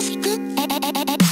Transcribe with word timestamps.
ask 0.00 1.29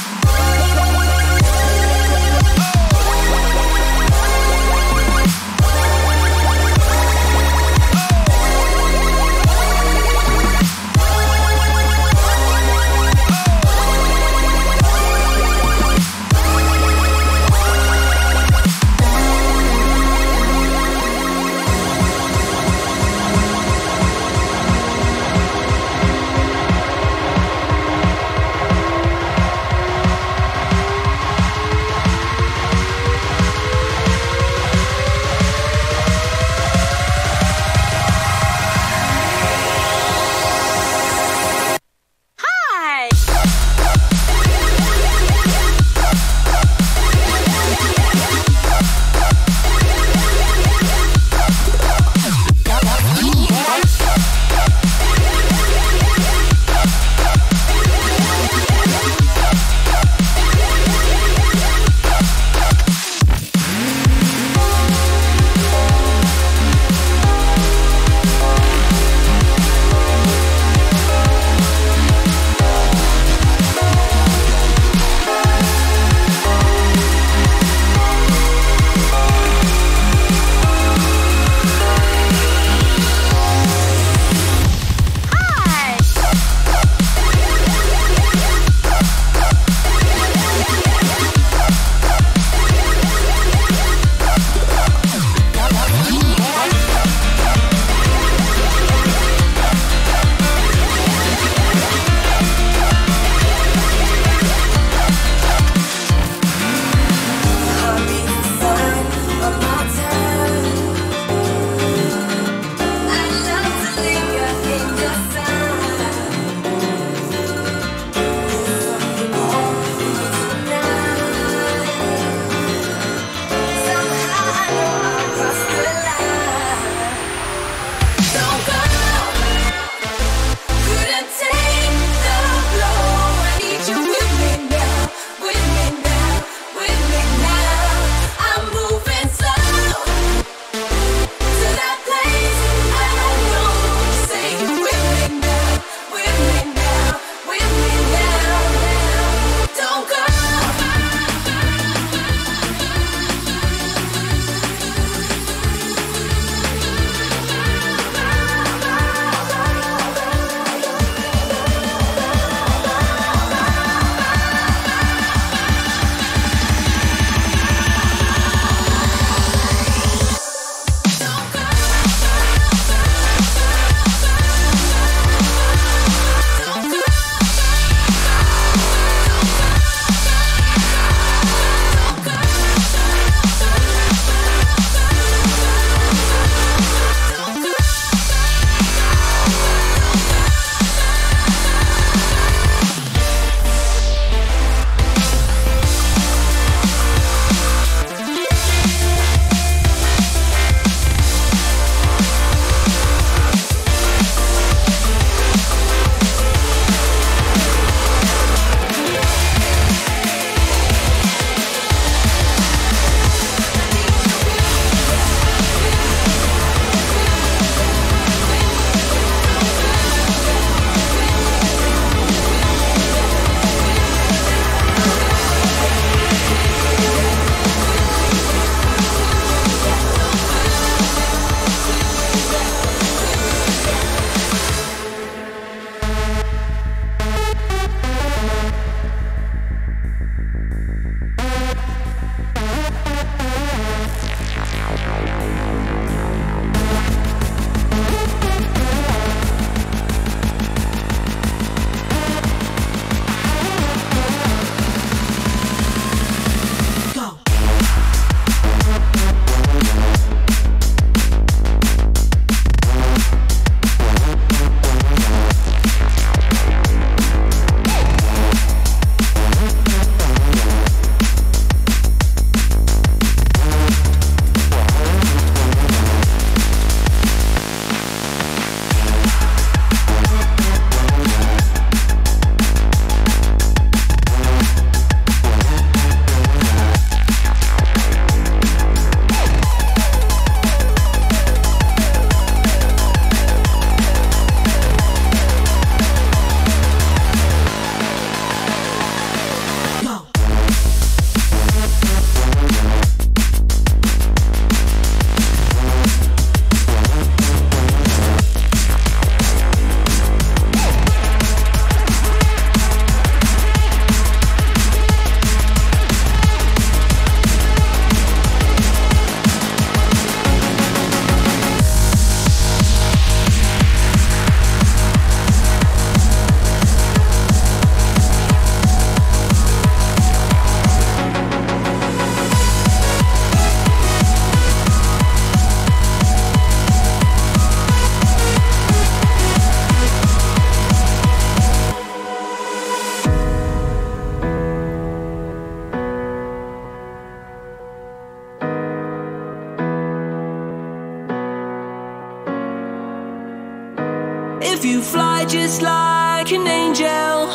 angel 356.89 357.49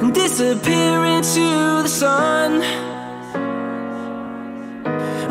and 0.00 0.14
disappear 0.14 1.04
into 1.04 1.46
the 1.82 1.88
sun. 1.88 2.62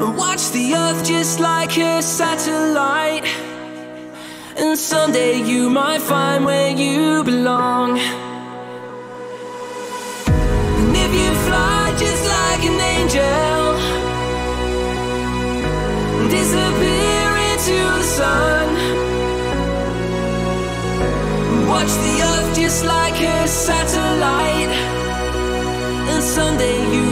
And 0.01 0.17
watch 0.17 0.51
the 0.51 0.75
earth 0.75 1.03
just 1.05 1.39
like 1.39 1.77
a 1.77 2.01
satellite. 2.01 3.25
And 4.57 4.77
someday 4.77 5.41
you 5.41 5.69
might 5.69 6.01
find 6.01 6.45
where 6.45 6.69
you 6.69 7.23
belong. 7.23 7.97
And 10.79 10.95
if 11.05 11.11
you 11.21 11.31
fly 11.47 11.95
just 11.97 12.23
like 12.37 12.63
an 12.71 12.79
angel, 12.79 13.52
Watch 21.73 21.93
the 22.05 22.15
earth 22.21 22.55
just 22.55 22.85
like 22.85 23.19
a 23.19 23.47
satellite. 23.47 24.73
And 26.11 26.23
someday 26.23 26.77
you 26.93 27.02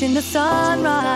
watching 0.00 0.14
the 0.14 0.22
sunrise, 0.22 1.12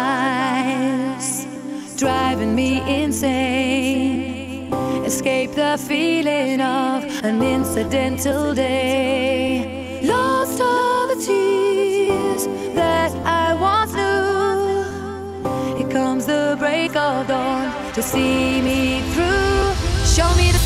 driving 1.96 2.54
me 2.54 2.82
insane. 3.02 4.70
Escape 5.06 5.52
the 5.52 5.78
feeling 5.88 6.60
of 6.60 7.02
an 7.24 7.42
incidental 7.42 8.52
day. 8.52 10.00
Lost 10.02 10.60
all 10.60 11.08
the 11.08 11.16
tears 11.16 12.46
that 12.74 13.10
I 13.24 13.54
once 13.54 13.94
knew. 13.94 15.78
Here 15.78 15.88
comes 15.88 16.26
the 16.26 16.54
break 16.58 16.94
of 16.94 17.26
dawn 17.26 17.72
to 17.94 18.02
see 18.02 18.60
me 18.60 19.00
through. 19.14 19.72
Show 20.04 20.30
me 20.36 20.52
the 20.52 20.63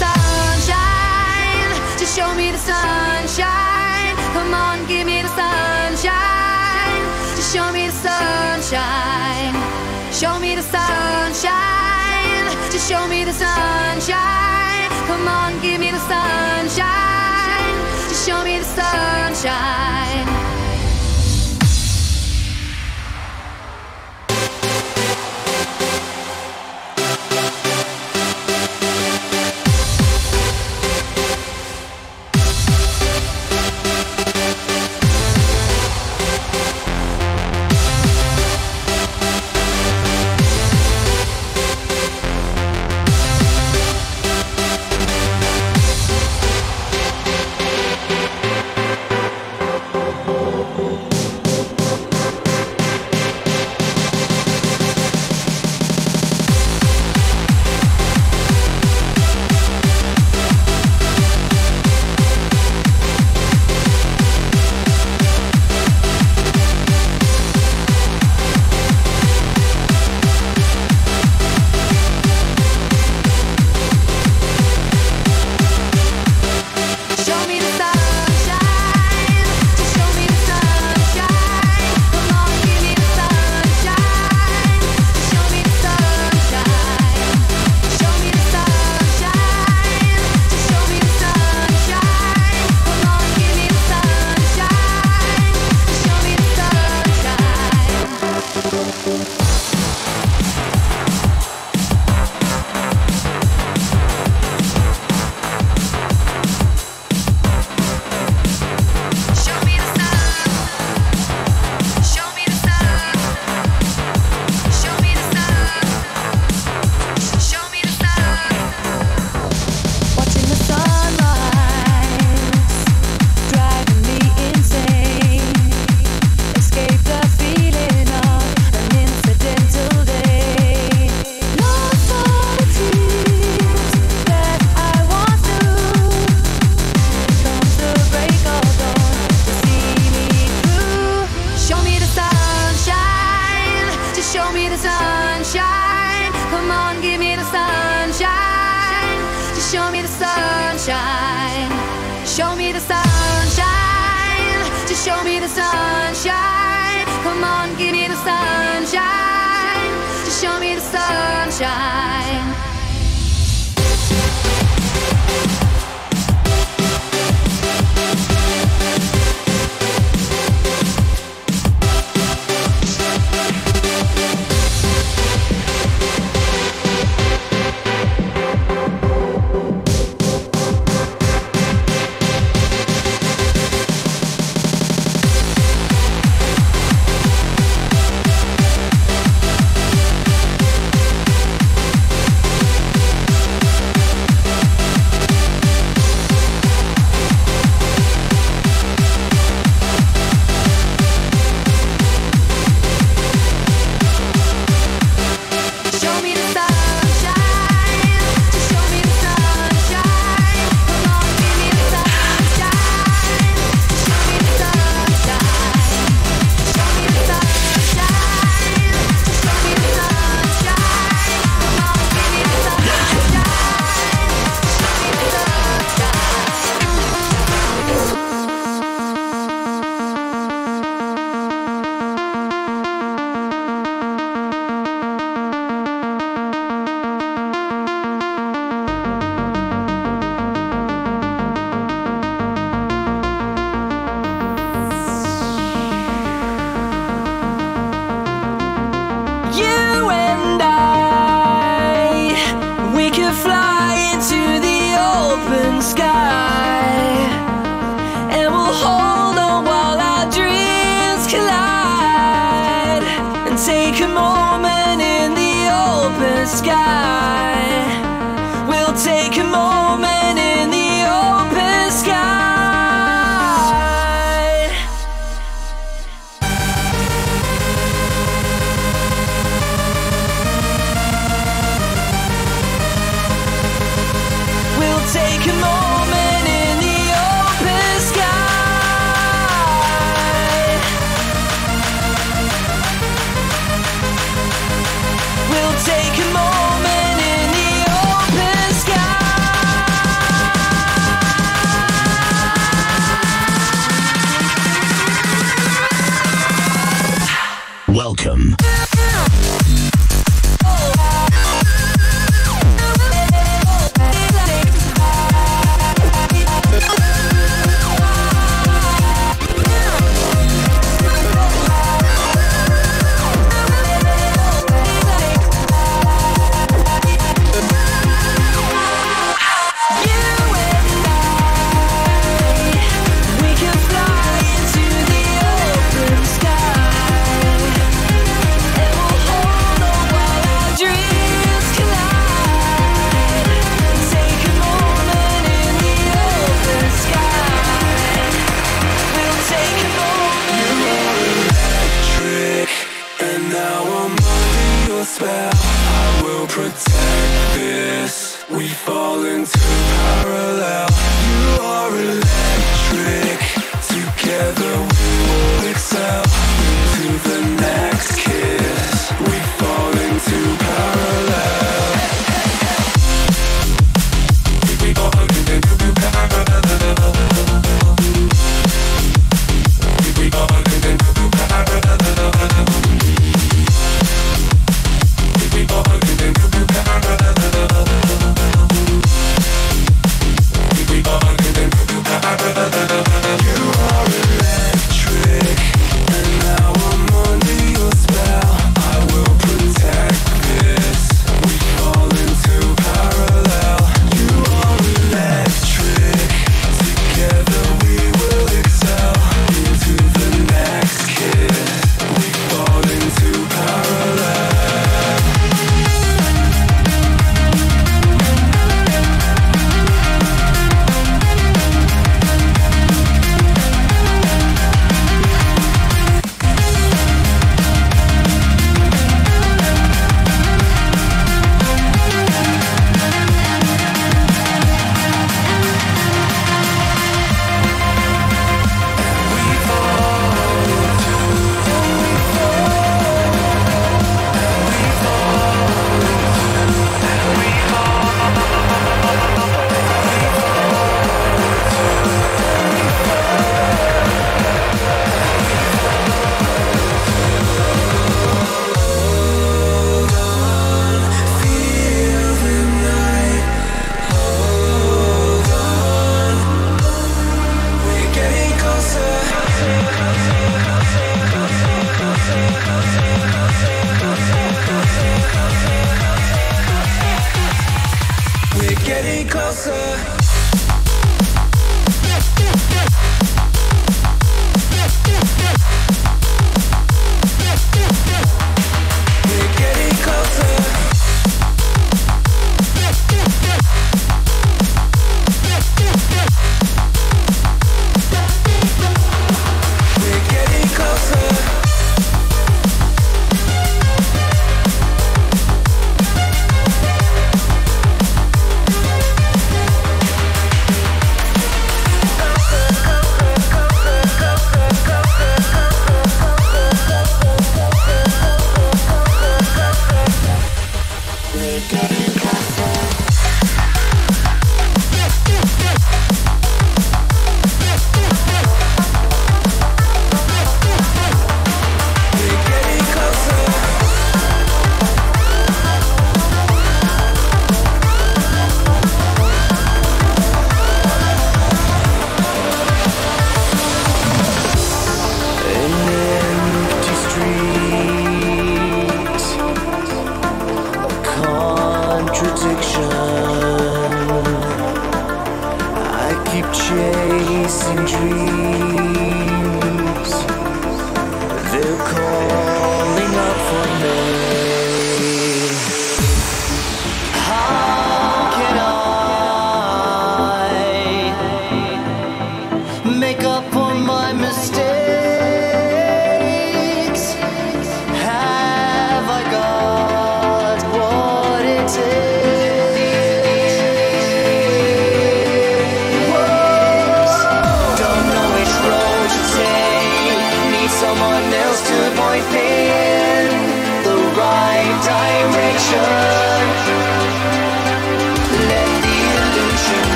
show 12.89 13.07
me 13.07 13.23
the 13.23 13.33
sunshine. 13.33 14.89
Come 15.07 15.29
on, 15.29 15.61
give 15.61 15.79
me 15.79 15.91
the 15.91 15.99
sunshine. 16.09 17.77
Just 18.09 18.27
show 18.27 18.43
me 18.43 18.59
the 18.59 18.65
sunshine. 18.65 20.38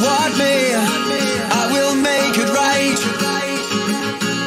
want 0.00 0.32
me, 0.38 0.54
I 1.60 1.68
will 1.72 1.94
make 1.94 2.36
it 2.38 2.48
right. 2.48 3.00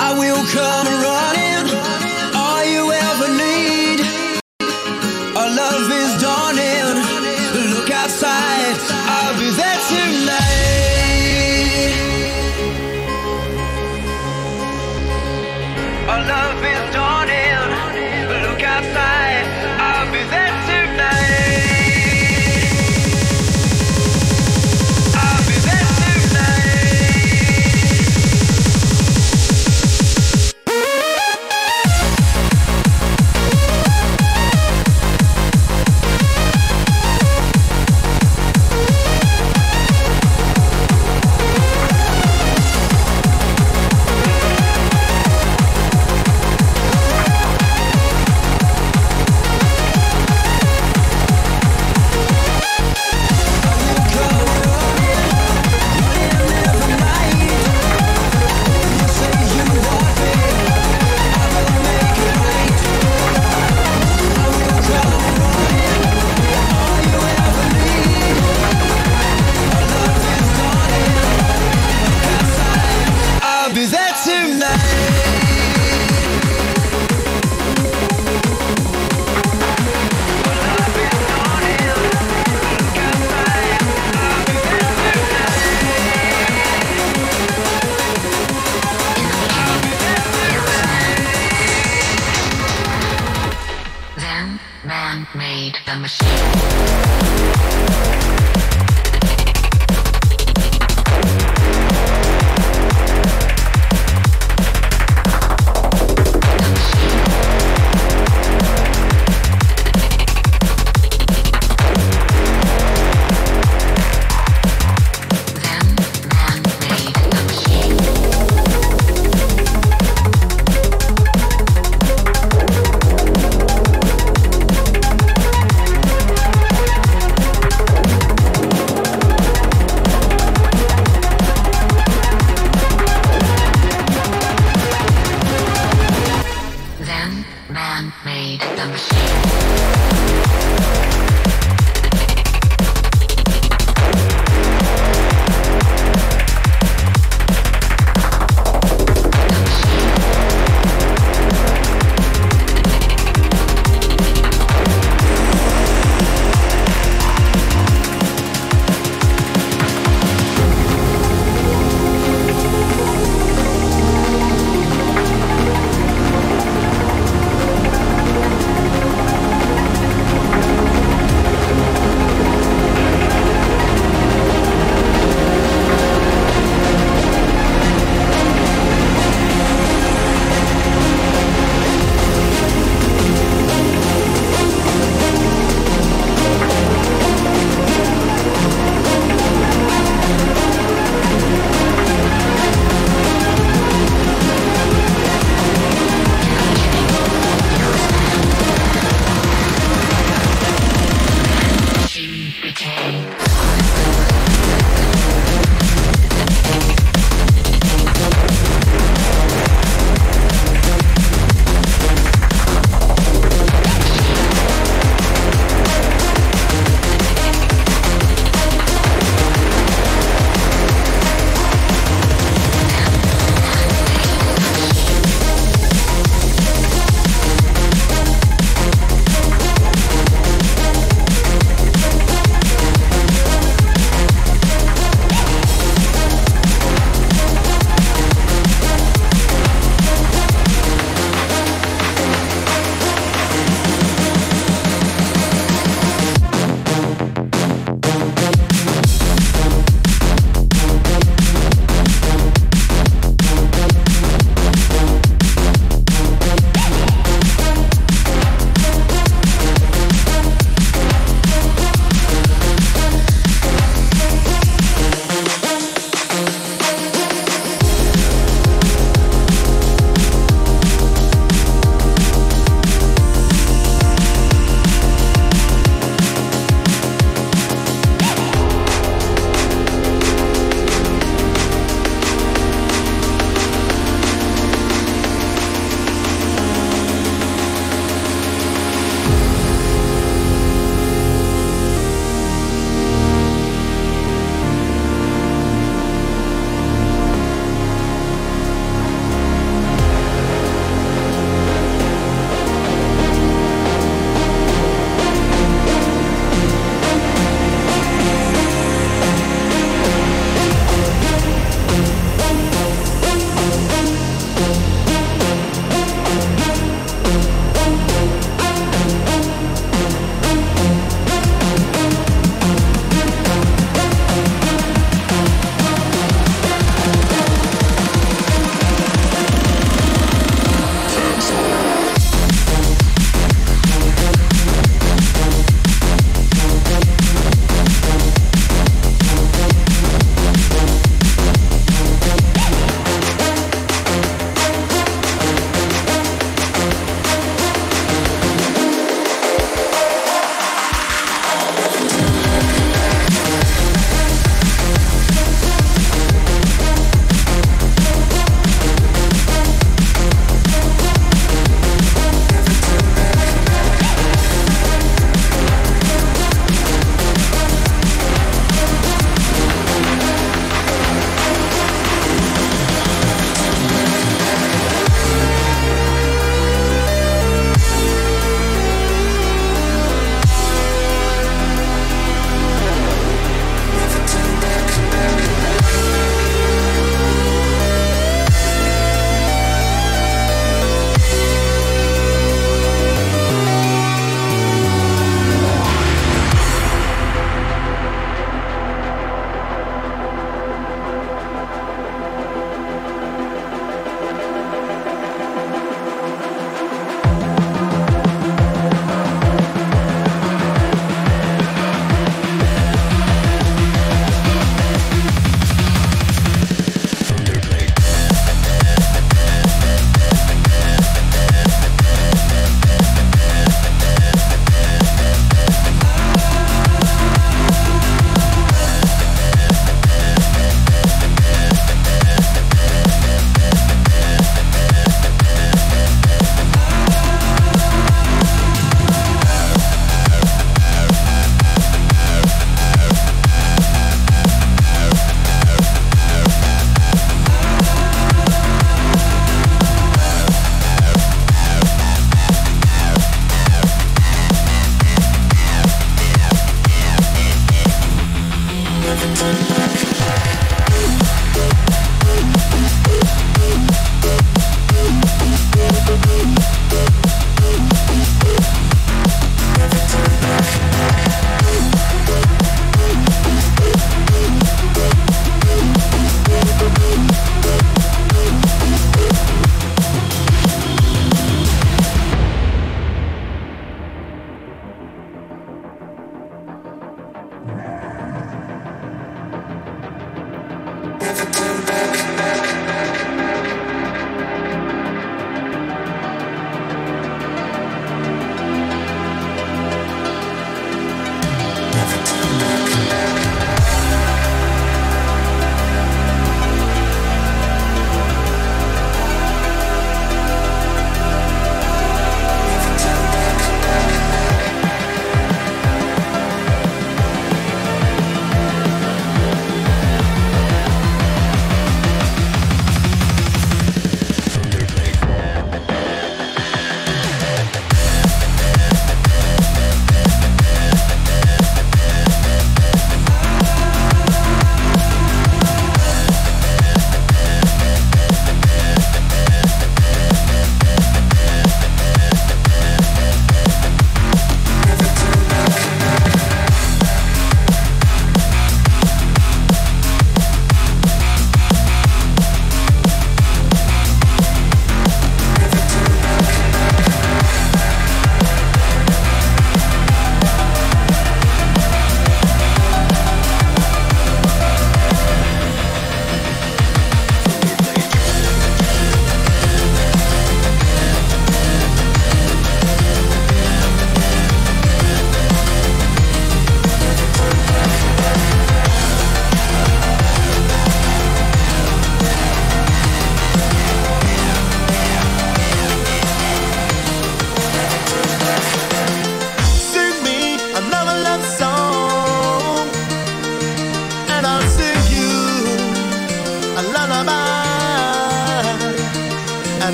I 0.00 0.10
will 0.18 0.42
come 0.52 0.86
around. 0.88 1.33